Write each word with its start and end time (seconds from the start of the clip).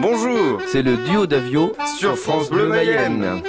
Bonjour, 0.00 0.60
c'est 0.66 0.82
le 0.82 0.96
duo 0.96 1.26
d'Avio 1.26 1.74
sur 1.98 2.16
France 2.16 2.50
Bleu 2.50 2.68
Mayenne. 2.68 3.42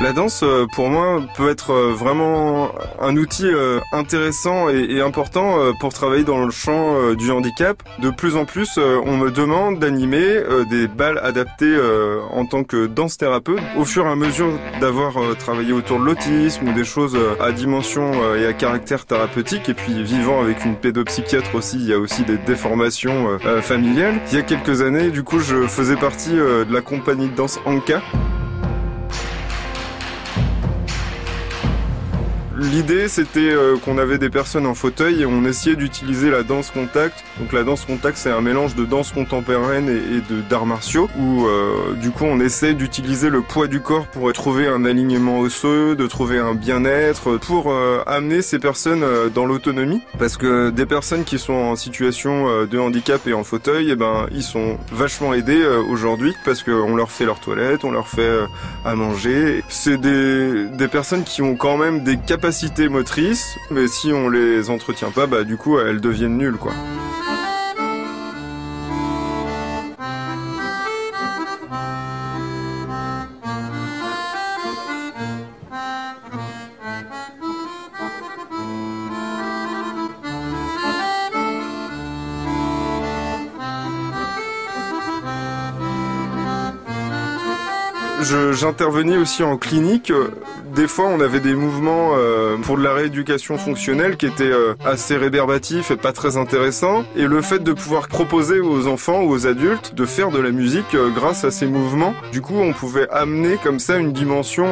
La 0.00 0.12
danse, 0.12 0.44
euh, 0.44 0.66
pour 0.72 0.90
moi, 0.90 1.20
peut 1.36 1.50
être 1.50 1.72
euh, 1.72 1.92
vraiment 1.92 2.70
un 3.00 3.16
outil 3.16 3.46
euh, 3.46 3.80
intéressant 3.90 4.68
et 4.68 5.00
important 5.00 5.56
pour 5.80 5.92
travailler 5.92 6.22
dans 6.22 6.44
le 6.44 6.52
champ 6.52 7.14
du 7.14 7.32
handicap. 7.32 7.82
De 8.00 8.10
plus 8.10 8.36
en 8.36 8.44
plus, 8.44 8.78
on 8.78 9.16
me 9.16 9.30
demande 9.30 9.78
d'animer 9.78 10.40
des 10.70 10.86
balles 10.86 11.18
adaptées 11.22 11.76
en 12.30 12.44
tant 12.46 12.64
que 12.64 12.86
danse 12.86 13.16
thérapeute. 13.16 13.60
Au 13.76 13.84
fur 13.84 14.06
et 14.06 14.10
à 14.10 14.14
mesure 14.14 14.52
d'avoir 14.80 15.14
travaillé 15.38 15.72
autour 15.72 15.98
de 15.98 16.04
l'autisme 16.04 16.68
ou 16.68 16.72
des 16.72 16.84
choses 16.84 17.16
à 17.40 17.52
dimension 17.52 18.12
et 18.34 18.46
à 18.46 18.52
caractère 18.52 19.06
thérapeutique, 19.06 19.68
et 19.68 19.74
puis 19.74 20.02
vivant 20.02 20.40
avec 20.40 20.64
une 20.64 20.76
pédopsychiatre 20.76 21.54
aussi, 21.54 21.76
il 21.76 21.86
y 21.86 21.92
a 21.92 21.98
aussi 21.98 22.24
des 22.24 22.38
déformations 22.38 23.38
familiales. 23.62 24.20
Il 24.30 24.36
y 24.36 24.40
a 24.40 24.42
quelques 24.42 24.82
années, 24.82 25.10
du 25.10 25.22
coup, 25.22 25.40
je 25.40 25.66
faisais 25.66 25.96
partie 25.96 26.34
de 26.34 26.72
la 26.72 26.80
compagnie 26.80 27.28
de 27.28 27.34
danse 27.34 27.60
Anka. 27.64 28.02
L'idée, 32.58 33.06
c'était 33.06 33.38
euh, 33.38 33.76
qu'on 33.76 33.98
avait 33.98 34.18
des 34.18 34.30
personnes 34.30 34.66
en 34.66 34.74
fauteuil 34.74 35.22
et 35.22 35.26
on 35.26 35.44
essayait 35.44 35.76
d'utiliser 35.76 36.28
la 36.28 36.42
danse 36.42 36.72
contact. 36.72 37.22
Donc 37.38 37.52
la 37.52 37.62
danse 37.62 37.84
contact, 37.84 38.18
c'est 38.18 38.32
un 38.32 38.40
mélange 38.40 38.74
de 38.74 38.84
danse 38.84 39.12
contemporaine 39.12 39.88
et, 39.88 40.20
de 40.28 40.40
d'arts 40.40 40.66
martiaux, 40.66 41.08
où 41.16 41.46
euh, 41.46 41.94
du 41.94 42.10
coup 42.10 42.24
on 42.24 42.40
essaie 42.40 42.74
d'utiliser 42.74 43.30
le 43.30 43.42
poids 43.42 43.68
du 43.68 43.80
corps 43.80 44.08
pour 44.08 44.32
trouver 44.32 44.66
un 44.66 44.84
alignement 44.84 45.38
osseux, 45.38 45.94
de 45.94 46.06
trouver 46.08 46.38
un 46.38 46.54
bien-être, 46.54 47.36
pour 47.36 47.70
euh, 47.70 48.02
amener 48.08 48.42
ces 48.42 48.58
personnes 48.58 49.04
dans 49.32 49.46
l'autonomie. 49.46 50.02
Parce 50.18 50.36
que 50.36 50.70
des 50.70 50.86
personnes 50.86 51.22
qui 51.22 51.38
sont 51.38 51.52
en 51.52 51.76
situation 51.76 52.66
de 52.66 52.78
handicap 52.78 53.24
et 53.28 53.34
en 53.34 53.44
fauteuil, 53.44 53.90
eh 53.92 53.96
ben 53.96 54.26
ils 54.32 54.42
sont 54.42 54.78
vachement 54.90 55.32
aidés 55.32 55.64
aujourd'hui 55.88 56.34
parce 56.44 56.64
qu'on 56.64 56.96
leur 56.96 57.12
fait 57.12 57.24
leur 57.24 57.38
toilette, 57.38 57.84
on 57.84 57.92
leur 57.92 58.08
fait 58.08 58.40
à 58.84 58.96
manger. 58.96 59.62
C'est 59.68 59.98
des, 59.98 60.64
des 60.66 60.88
personnes 60.88 61.22
qui 61.22 61.40
ont 61.40 61.54
quand 61.54 61.76
même 61.76 62.02
des 62.02 62.16
capacités 62.16 62.47
motrices, 62.88 63.58
mais 63.70 63.88
si 63.88 64.10
on 64.10 64.30
les 64.30 64.70
entretient 64.70 65.10
pas, 65.10 65.26
bah 65.26 65.44
du 65.44 65.58
coup 65.58 65.78
elles 65.78 66.00
deviennent 66.00 66.38
nulles 66.38 66.56
quoi. 66.56 66.72
J'intervenais 88.52 89.16
aussi 89.16 89.42
en 89.42 89.56
clinique. 89.56 90.12
Des 90.74 90.86
fois, 90.86 91.06
on 91.06 91.20
avait 91.20 91.40
des 91.40 91.54
mouvements 91.54 92.12
euh, 92.16 92.56
pour 92.58 92.76
de 92.76 92.82
la 92.82 92.92
rééducation 92.92 93.56
fonctionnelle 93.56 94.16
qui 94.16 94.26
étaient 94.26 94.44
euh, 94.44 94.74
assez 94.84 95.16
rébarbatifs 95.16 95.90
et 95.90 95.96
pas 95.96 96.12
très 96.12 96.36
intéressants. 96.36 97.04
Et 97.16 97.24
le 97.24 97.40
fait 97.42 97.60
de 97.60 97.72
pouvoir 97.72 98.08
proposer 98.08 98.60
aux 98.60 98.86
enfants 98.86 99.22
ou 99.22 99.30
aux 99.30 99.46
adultes 99.46 99.94
de 99.94 100.04
faire 100.04 100.30
de 100.30 100.38
la 100.38 100.50
musique 100.50 100.94
euh, 100.94 101.08
grâce 101.10 101.44
à 101.44 101.50
ces 101.50 101.66
mouvements, 101.66 102.14
du 102.32 102.42
coup, 102.42 102.58
on 102.58 102.72
pouvait 102.72 103.08
amener 103.10 103.56
comme 103.62 103.78
ça 103.78 103.96
une 103.96 104.12
dimension 104.12 104.66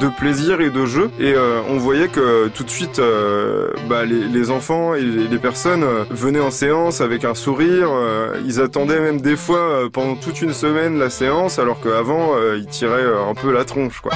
de 0.00 0.08
plaisir 0.18 0.60
et 0.60 0.70
de 0.70 0.84
jeu. 0.86 1.10
Et 1.20 1.34
on 1.68 1.78
voyait 1.78 2.08
que 2.08 2.48
tout 2.48 2.64
de 2.64 2.70
suite, 2.70 3.00
bah, 3.88 4.04
les, 4.04 4.26
les, 4.28 4.50
enfants 4.50 4.94
et 4.94 5.02
les, 5.02 5.38
personnes 5.38 5.84
venaient 6.10 6.40
en 6.40 6.50
séance 6.50 7.00
avec 7.00 7.24
un 7.24 7.34
sourire. 7.34 7.88
ils 8.44 8.60
attendaient 8.60 9.00
même 9.00 9.20
des 9.20 9.36
fois 9.36 9.88
pendant 9.92 10.16
toute 10.16 10.42
une 10.42 10.52
semaine 10.52 10.98
la 10.98 11.10
séance, 11.10 11.58
alors 11.58 11.80
qu'avant, 11.80 12.32
ils 12.56 12.66
tiraient 12.66 13.06
un 13.28 13.34
peu 13.34 13.52
la 13.52 13.64
tronche, 13.64 14.00
quoi. 14.00 14.12